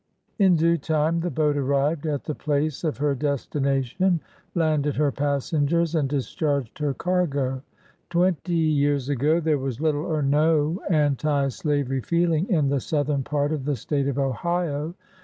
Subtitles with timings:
[0.39, 4.19] In due time, the boat arrived at the place of her des tination,
[4.55, 7.61] landed her passengers, and discharged her cargo.
[8.09, 13.51] Twenty years ago, there was little or no anti slavery feeling in the southern part
[13.51, 14.95] of the State of Ohio.